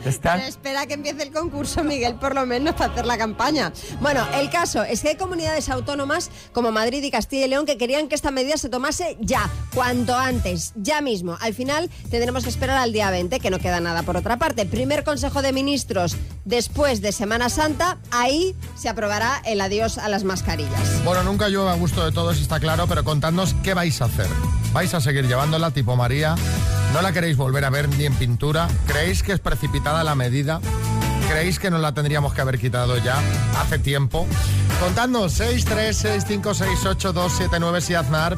[0.03, 0.35] Ya está.
[0.35, 3.71] Pero espera que empiece el concurso, Miguel, por lo menos para hacer la campaña.
[4.01, 7.77] Bueno, el caso es que hay comunidades autónomas como Madrid y Castilla y León que
[7.77, 11.37] querían que esta medida se tomase ya, cuanto antes, ya mismo.
[11.41, 14.65] Al final tendremos que esperar al día 20, que no queda nada por otra parte.
[14.65, 20.23] Primer Consejo de Ministros después de Semana Santa, ahí se aprobará el adiós a las
[20.23, 21.03] mascarillas.
[21.03, 24.27] Bueno, nunca llueve a gusto de todos, está claro, pero contadnos qué vais a hacer.
[24.73, 26.35] ¿Vais a seguir llevándola tipo María?
[26.93, 28.67] ¿No la queréis volver a ver ni en pintura?
[28.87, 30.61] ¿Creéis que es precipitada la medida?
[31.29, 33.19] ¿Creéis que nos la tendríamos que haber quitado ya
[33.59, 34.27] hace tiempo?
[34.79, 38.37] Contadnos 6, 3, 6, 5, 6, 8, 2, 7, 9, si Aznar.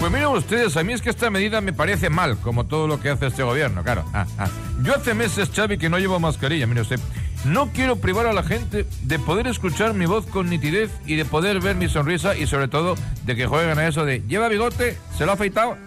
[0.00, 3.00] Pues miren ustedes, a mí es que esta medida me parece mal, como todo lo
[3.00, 4.04] que hace este gobierno, claro.
[4.12, 4.48] Ah, ah.
[4.82, 6.98] Yo hace meses, Xavi, que no llevo mascarilla, mire usted.
[7.44, 11.24] No quiero privar a la gente de poder escuchar mi voz con nitidez y de
[11.24, 14.96] poder ver mi sonrisa y sobre todo de que jueguen a eso de ¿lleva bigote?
[15.18, 15.76] ¿Se lo ha afeitado?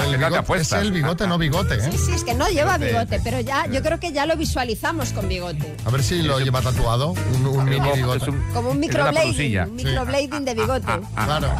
[0.00, 1.88] El bigote, es el bigote, no bigote, ¿eh?
[1.90, 5.12] Sí, sí, es que no lleva bigote, pero ya yo creo que ya lo visualizamos
[5.12, 5.76] con bigote.
[5.84, 8.26] A ver si lo lleva tatuado, un, un mini bigote.
[8.54, 10.86] Como un microblading, un microblading de bigote.
[11.14, 11.50] Claro.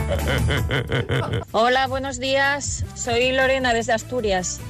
[1.53, 2.85] Hola, buenos días.
[2.95, 4.61] Soy Lorena desde Asturias.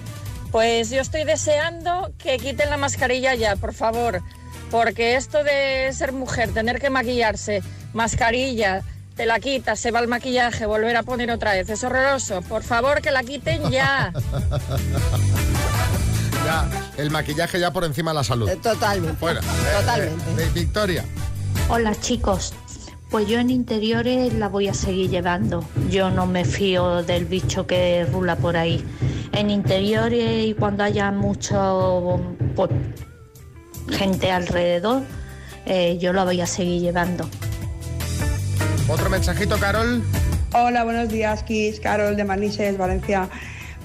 [0.50, 4.22] Pues yo estoy deseando que quiten la mascarilla ya, por favor.
[4.70, 8.82] Porque esto de ser mujer, tener que maquillarse, mascarilla,
[9.16, 12.42] te la quitas, se va el maquillaje, volver a poner otra vez, es horroroso.
[12.42, 14.12] Por favor, que la quiten ya.
[16.44, 18.48] ya, el maquillaje ya por encima de la salud.
[18.48, 19.18] Eh, Totalmente.
[19.18, 19.40] Fuera.
[19.40, 20.24] Totalmente.
[20.30, 21.04] Eh, eh, Victoria.
[21.68, 22.54] Hola chicos,
[23.10, 25.64] pues yo en interiores la voy a seguir llevando.
[25.90, 28.84] Yo no me fío del bicho que rula por ahí.
[29.32, 32.20] En interiores y cuando haya mucho
[32.56, 32.70] pues,
[33.90, 35.02] gente alrededor,
[35.66, 37.28] eh, yo la voy a seguir llevando.
[38.88, 40.02] Otro mensajito, Carol.
[40.52, 43.28] Hola, buenos días, Kiss, Carol de Manises, Valencia.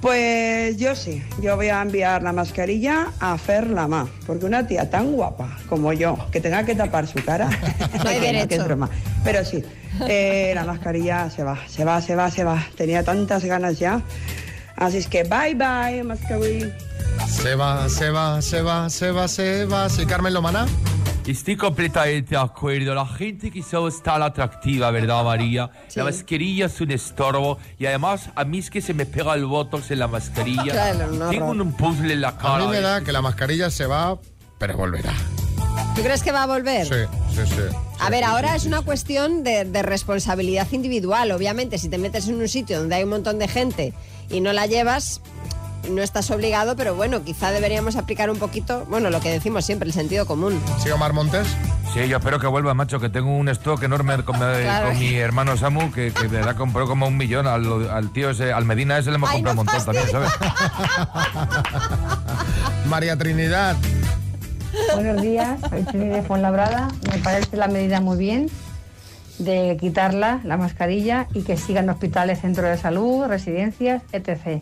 [0.01, 4.89] Pues yo sí, yo voy a enviar la mascarilla a Fer Lama, porque una tía
[4.89, 7.49] tan guapa como yo, que tenga que tapar su cara,
[8.03, 8.55] No hay que derecho.
[8.55, 8.89] es broma.
[9.23, 9.63] Pero sí,
[10.08, 12.63] eh, la mascarilla se va, se va, se va, se va.
[12.75, 14.01] Tenía tantas ganas ya.
[14.78, 16.76] Así es que bye bye, mascarilla.
[17.30, 19.90] Se va, se va, se va, se va, se va.
[19.90, 20.66] Sí, Carmen Lomana.
[21.26, 22.94] Estoy completamente de acuerdo.
[22.94, 25.72] La gente quizá es tan atractiva, ¿verdad, María?
[25.96, 29.46] La mascarilla es un estorbo y además a mí es que se me pega el
[29.46, 30.64] botox en la mascarilla.
[30.72, 32.66] Claro, un Tengo un puzzle en la A cara.
[32.66, 32.82] mí me ¿eh?
[32.82, 34.20] da que la mascarilla se va,
[34.60, 35.14] pero volverá.
[35.96, 36.86] ¿Tú crees que va a volver?
[36.86, 36.94] Sí,
[37.34, 37.76] sí, sí.
[38.00, 41.32] A ver, ahora es una cuestión de, de responsabilidad individual.
[41.32, 43.94] Obviamente, si te metes en un sitio donde hay un montón de gente
[44.30, 45.22] y no la llevas,
[45.90, 49.88] no estás obligado, pero bueno, quizá deberíamos aplicar un poquito, bueno, lo que decimos siempre,
[49.88, 50.60] el sentido común.
[50.84, 51.48] ¿Sí, Omar Montes?
[51.94, 54.88] Sí, yo espero que vuelva, macho, que tengo un stock enorme con, Claro.
[54.90, 57.48] con mi hermano Samu, que, que de verdad compró como un millón.
[57.48, 60.12] Al, al tío ese, al Medina ese le hemos Ay, comprado no un montón también,
[60.12, 60.30] ¿sabes?
[62.88, 63.78] María Trinidad.
[64.94, 66.90] Buenos días, soy Trini de Fuenlabrada.
[67.12, 68.50] Me parece la medida muy bien
[69.38, 74.62] de quitarla, la mascarilla, y que sigan hospitales, centros de salud, residencias, etc.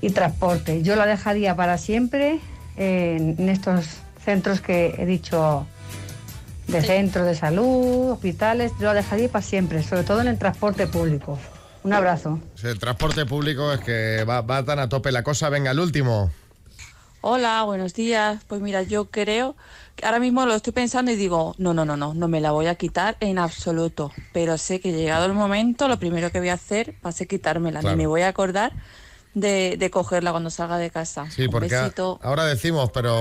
[0.00, 0.82] Y transporte.
[0.82, 2.40] Yo la dejaría para siempre
[2.76, 3.86] en, estos
[4.24, 5.66] centros que he dicho
[6.68, 10.86] de centros de salud, hospitales, yo la dejaría para siempre, sobre todo en el transporte
[10.86, 11.38] público.
[11.82, 12.38] Un abrazo.
[12.54, 15.48] Sí, el transporte público es que va, va tan a tope la cosa.
[15.48, 16.30] Venga, el último.
[17.22, 18.42] Hola, buenos días.
[18.46, 19.56] Pues mira, yo creo
[20.04, 22.66] ahora mismo lo estoy pensando y digo, no, no, no, no, no me la voy
[22.66, 24.12] a quitar en absoluto.
[24.32, 27.28] Pero sé que llegado el momento, lo primero que voy a hacer va a ser
[27.28, 27.80] quitármela.
[27.80, 27.96] Claro.
[27.96, 28.72] Ni me voy a acordar
[29.34, 31.30] de, de cogerla cuando salga de casa.
[31.30, 32.18] Sí, Un porque besito.
[32.22, 33.20] ahora decimos, pero